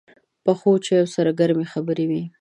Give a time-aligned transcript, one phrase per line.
[0.43, 2.21] پخو چایو سره ګرمې خبرې وي